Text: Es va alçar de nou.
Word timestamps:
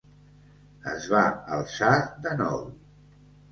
Es 0.91 1.05
va 1.11 1.21
alçar 1.59 1.93
de 2.27 2.35
nou. 2.43 2.67